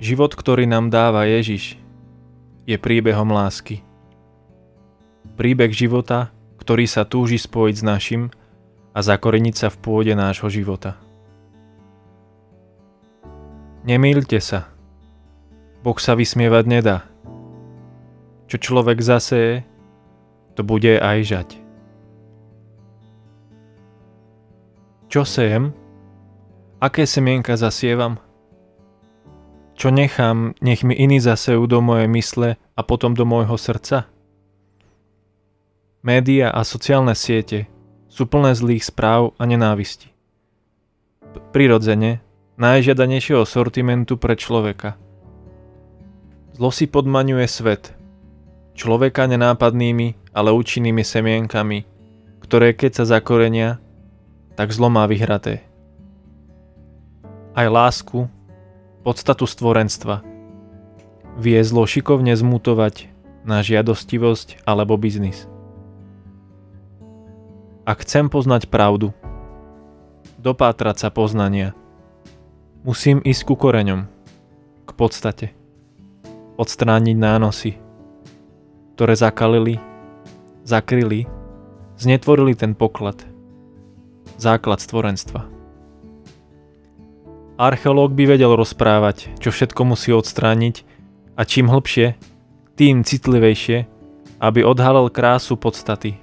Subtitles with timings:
[0.00, 1.76] Život, ktorý nám dáva Ježiš,
[2.64, 3.84] je príbehom lásky.
[5.36, 8.22] Príbeh života, ktorý sa túži spojiť s našim
[8.96, 10.96] a zakoreniť sa v pôde nášho života.
[13.84, 14.72] Nemýlte sa.
[15.84, 17.04] Boh sa vysmievať nedá.
[18.48, 19.68] Čo človek zaseje,
[20.56, 21.48] to bude aj žať.
[25.12, 25.76] Čo sejem?
[26.80, 28.16] Aké semienka zasievam?
[29.80, 34.12] Čo nechám, nech mi iní zasejú do mojej mysle a potom do môjho srdca?
[36.04, 37.64] Média a sociálne siete
[38.12, 40.12] sú plné zlých správ a nenávisti.
[41.56, 42.20] Prirodzene,
[42.60, 45.00] najžiadanejšieho sortimentu pre človeka.
[46.60, 47.96] Zlo si podmaňuje svet,
[48.76, 51.88] človeka nenápadnými, ale účinnými semienkami,
[52.44, 53.80] ktoré keď sa zakorenia,
[54.60, 55.64] tak zlo má vyhraté.
[57.56, 58.28] Aj lásku,
[59.00, 60.20] podstatu stvorenstva.
[61.40, 63.08] Vie zlo šikovne zmutovať
[63.48, 65.48] na žiadostivosť alebo biznis.
[67.88, 69.16] Ak chcem poznať pravdu,
[70.36, 71.72] dopátrať sa poznania,
[72.84, 74.04] musím ísť ku koreňom,
[74.84, 75.46] k podstate,
[76.60, 77.72] odstrániť nánosy,
[78.94, 79.80] ktoré zakalili,
[80.68, 81.24] zakryli,
[81.96, 83.24] znetvorili ten poklad,
[84.36, 85.59] základ stvorenstva.
[87.60, 90.80] Archeológ by vedel rozprávať, čo všetko musí odstrániť
[91.36, 92.16] a čím hlbšie,
[92.72, 93.84] tým citlivejšie,
[94.40, 96.16] aby odhalil krásu podstaty.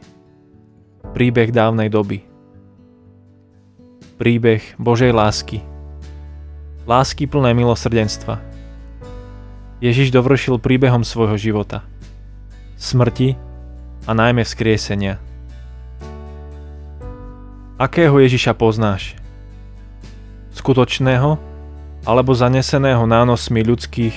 [1.13, 2.25] Príbeh dávnej doby.
[4.17, 5.61] Príbeh Božej lásky.
[6.89, 8.41] Lásky plné milosrdenstva.
[9.77, 11.85] Ježiš dovršil príbehom svojho života.
[12.81, 13.37] Smrti
[14.09, 15.21] a najmä vzkriesenia.
[17.77, 19.26] Akého Ježiša poznáš?
[20.57, 21.37] Skutočného
[22.03, 24.15] alebo zaneseného nánosmi ľudských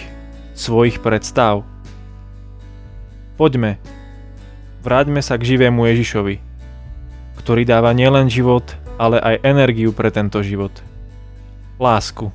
[0.57, 1.63] svojich predstav.
[3.37, 3.77] Poďme,
[4.85, 6.37] vráťme sa k živému Ježišovi,
[7.41, 8.65] ktorý dáva nielen život,
[9.01, 10.73] ale aj energiu pre tento život.
[11.81, 12.29] Lásku.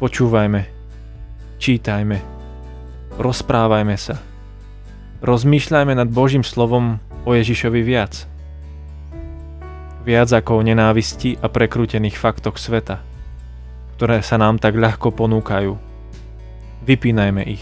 [0.00, 0.64] Počúvajme,
[1.60, 2.18] čítajme,
[3.20, 4.16] rozprávajme sa.
[5.20, 8.24] Rozmýšľajme nad Božím slovom o Ježišovi viac
[10.08, 13.04] viac ako o nenávisti a prekrútených faktoch sveta,
[14.00, 15.76] ktoré sa nám tak ľahko ponúkajú.
[16.88, 17.60] Vypínajme ich.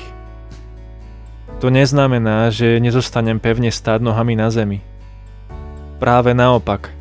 [1.59, 4.79] To neznamená, že nezostanem pevne stáť nohami na zemi.
[5.99, 6.95] Práve naopak.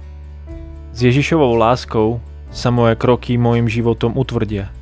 [0.96, 2.18] S Ježišovou láskou
[2.50, 4.74] sa moje kroky môjim životom utvrdia.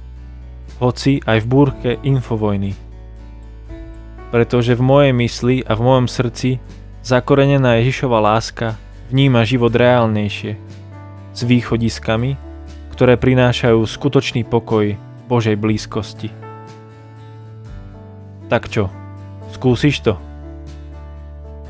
[0.79, 2.77] Hoci aj v búrke infovojny.
[4.31, 6.63] Pretože v mojej mysli a v mojom srdci
[7.03, 8.79] zakorenená Ježišova láska
[9.11, 10.55] vníma život reálnejšie,
[11.33, 12.37] s východiskami,
[12.93, 14.93] ktoré prinášajú skutočný pokoj
[15.25, 16.29] Božej blízkosti.
[18.53, 18.93] Tak čo,
[19.49, 20.13] skúsiš to?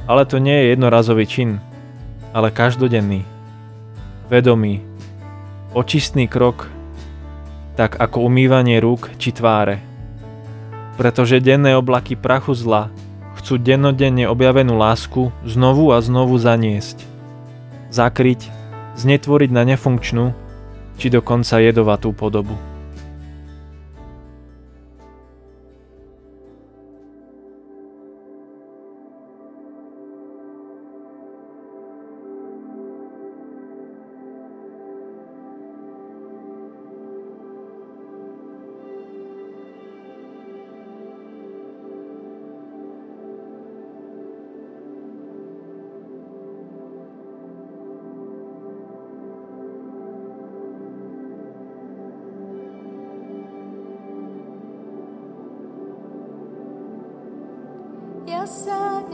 [0.04, 1.64] Ale to nie je jednorazový čin,
[2.36, 3.24] ale každodenný,
[4.28, 4.84] vedomý,
[5.72, 6.68] očistný krok,
[7.80, 9.80] tak ako umývanie rúk či tváre.
[11.00, 12.92] Pretože denné oblaky prachu zla
[13.40, 17.12] chcú dennodenne objavenú lásku znovu a znovu zaniesť
[17.94, 18.50] zakryť,
[18.98, 20.34] znetvoriť na nefunkčnú
[20.98, 22.72] či dokonca jedovatú podobu.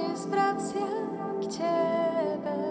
[0.09, 2.61] Dnes vraciam k Tebe.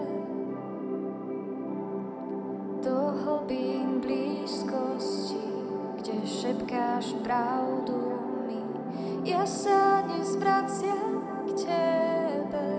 [2.83, 5.47] Do hlbín blízkosti,
[5.95, 7.95] kde šepkáš pravdu
[8.43, 8.59] mi.
[9.23, 12.69] Ja sa dnes vraciam k Tebe.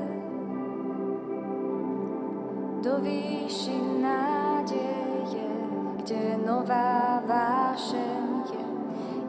[2.85, 5.57] Do výši nádeje,
[6.05, 8.67] kde nová vášeň je.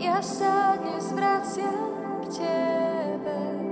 [0.04, 3.71] Ja sa dnes vraciam k Tebe.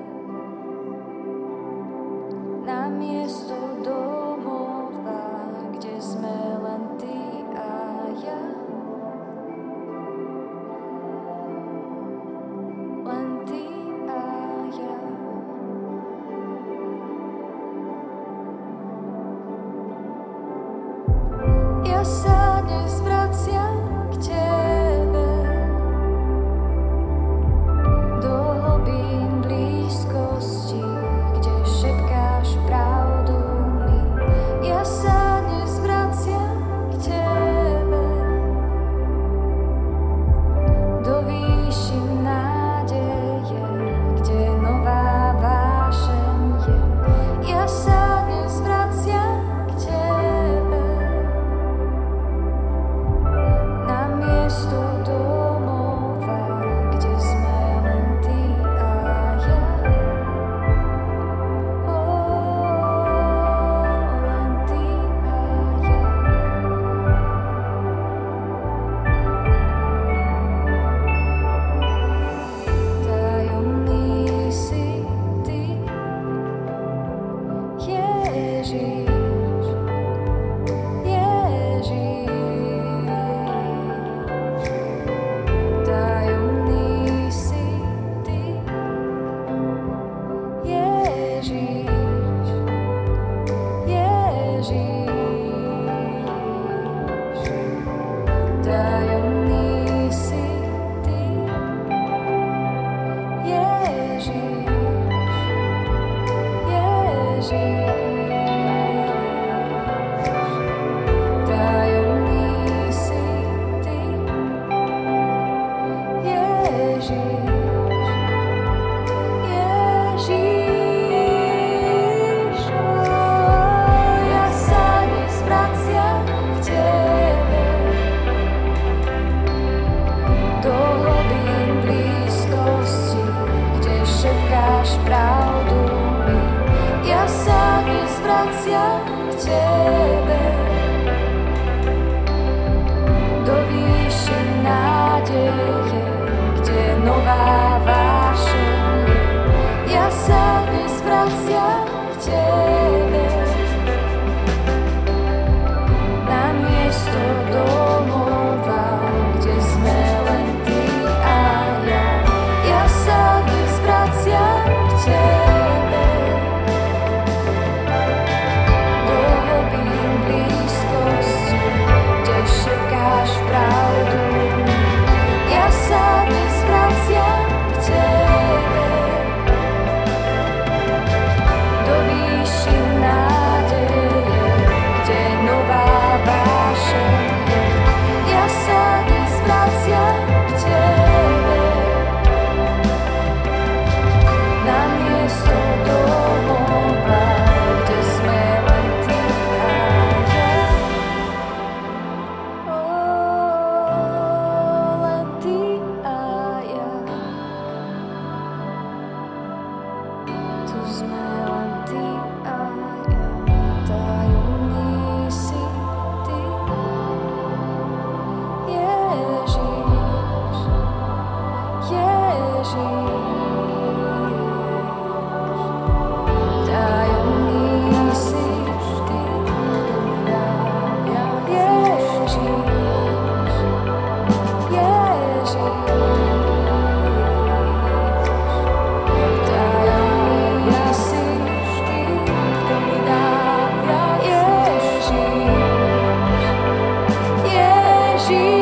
[248.29, 248.59] she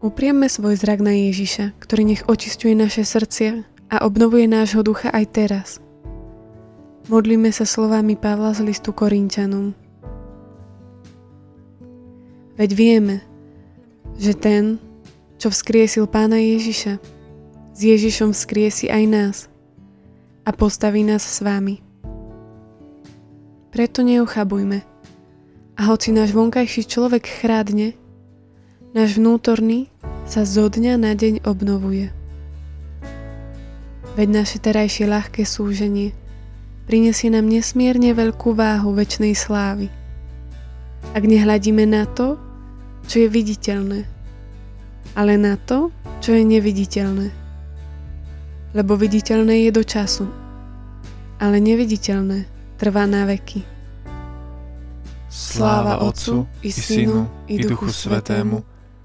[0.00, 5.24] Upriemme svoj zrak na Ježiša, ktorý nech očistuje naše srdcia a obnovuje nášho ducha aj
[5.28, 5.68] teraz.
[7.12, 9.76] Modlíme sa slovami Pavla z listu Korinčanom.
[12.56, 13.20] Veď vieme,
[14.16, 14.80] že ten,
[15.36, 16.96] čo vzkriesil pána Ježiša,
[17.76, 19.36] s Ježišom vzkriesi aj nás
[20.48, 21.84] a postaví nás s vámi.
[23.68, 24.80] Preto neuchabujme.
[25.76, 27.96] A hoci náš vonkajší človek chrádne,
[28.90, 29.86] Náš vnútorný
[30.26, 32.10] sa zo dňa na deň obnovuje.
[34.18, 36.10] Veď naše terajšie ľahké súženie
[36.90, 39.86] prinesie nám nesmierne veľkú váhu väčšnej slávy.
[41.14, 42.34] Ak nehľadíme na to,
[43.06, 44.10] čo je viditeľné,
[45.14, 47.30] ale na to, čo je neviditeľné.
[48.74, 50.26] Lebo viditeľné je do času,
[51.38, 52.42] ale neviditeľné
[52.74, 53.62] trvá na veky.
[55.30, 58.79] Sláva Otcu i Synu i Duchu Svetému,